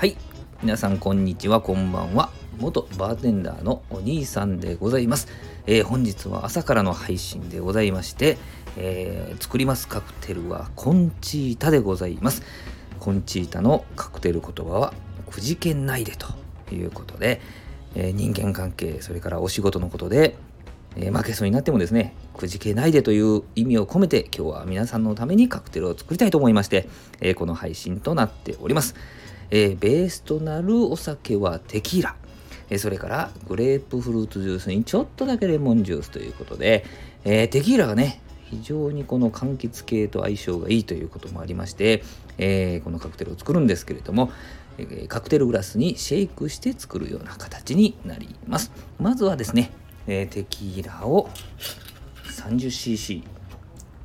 [0.00, 0.16] はい。
[0.62, 1.60] 皆さんこんにちは。
[1.60, 2.30] こんばんは。
[2.58, 5.28] 元バーテンダーのお兄さんでございます、
[5.66, 8.38] えー、本日は朝からの配信でございまして、
[8.78, 12.42] えー、作りますカクテルはコンチータでございます。
[12.98, 14.94] コンチータのカクテル言葉は
[15.30, 16.28] くじけないでと
[16.74, 17.42] いうことで、
[17.94, 20.34] えー、人間関係それからお仕事のことで、
[20.96, 26.88] え負けそうになってもですねくじけないでという意味を込めて今日は皆さんのためにカクテルを作りたいと思いまして、
[27.20, 28.94] えこの配信となっております。
[29.50, 32.16] えー、ベースとなるお酒はテキーラ、
[32.70, 36.84] え、それからグレープフルーツジュースにちょっとだけレモンジュースということで、
[37.24, 42.02] え、テキーラがね非常にこの柑橘系と相性がいいということもありまして、
[42.38, 44.30] えこのカクテルを作るんですけれども、
[44.78, 48.70] えカクテルグラスにシェイクして作るような形になります。
[48.98, 49.72] まずはですね、
[50.06, 51.28] えテキーラを
[52.24, 53.22] 30cc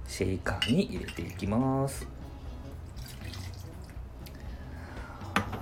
[0.07, 2.07] シェイカーに入れていきます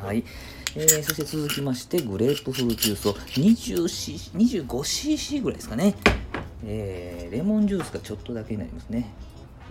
[0.04, 0.26] はい。
[0.76, 5.96] えー、そして続きまして、グレープフルーツジュースを 20cc、25cc ぐらいですかね。
[6.66, 9.14] えー、レモンジュースがちょっとだけになりますね。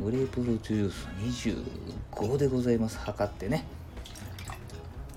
[0.01, 1.61] グレープフルーツジュース
[2.31, 2.99] 25でございます。
[2.99, 3.67] 測ってね。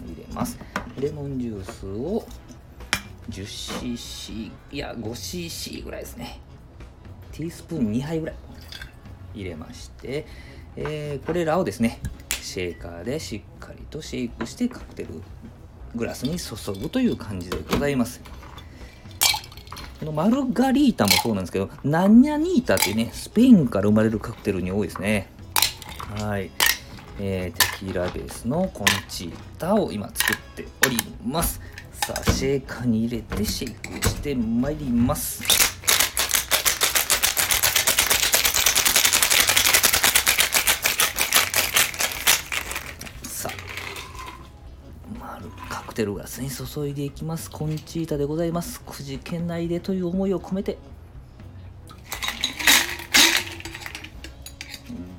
[0.06, 0.59] 入れます。
[1.00, 2.25] レモンジュースを
[3.30, 6.40] 10cc、いや、5cc ぐらいですね。
[7.31, 8.36] ティースプーン2杯ぐらい。
[9.34, 10.26] 入れまして、
[10.78, 12.00] えー、これらをですね、
[12.42, 15.22] シェーカーでしっかりとシェイクしてカクテル
[15.96, 18.22] グラスに注ぐという感じでございます。
[20.00, 25.30] このマルガリータもそうなんですけどナニャニータってねスペインから生まれるカクテルに多いですね。
[26.20, 26.52] はい、
[27.20, 31.62] えー、テキーラベースのコンチータを今作っております。
[32.01, 35.43] さあシェーカーに入れてシェイクしてまいります。
[43.23, 43.53] さあ
[45.19, 47.50] 丸カクテルグラスに注いでいきます。
[47.50, 48.81] コンチータでございます。
[48.81, 50.78] くじけないでという思いを込めて。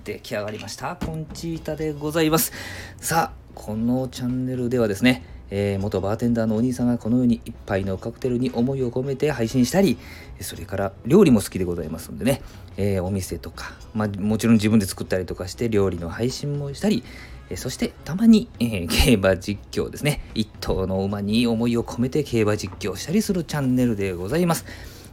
[0.04, 0.94] 出来上がりました。
[0.94, 2.53] コンチータでございます。
[3.00, 9.97] さあこのチャンネルではですねえー、元バーテンダーのお兄さんがこのように一杯のカクテルに思いを込めて配信したり
[10.41, 12.43] それから料理も好きでございますんでね、
[12.77, 17.05] えー、お店とか、まあ、もちろん自分で作ったりとかして料理の配信もしたり
[17.49, 20.21] えそしてたまに、え、競馬実況ですね。
[20.34, 24.65] 一頭の馬に思いを込めて競馬実況したりするチャンネルでございます。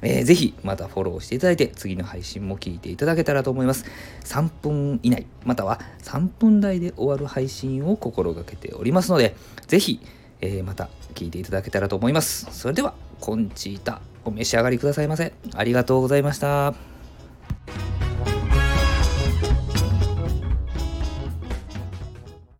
[0.01, 3.85] えー、ぜひまたフォローしていただいて次の配信も聞いていただけたらと思います。
[4.25, 9.35] 3分以内または3分台で終わる配信を心がけておりますので
[9.67, 10.01] ぜひ、
[10.43, 12.47] えー、また聞いていただけたらと思います。
[12.51, 15.33] それでは、コンチータお召し上がりくださいませ。
[15.55, 16.92] ありがとうございました。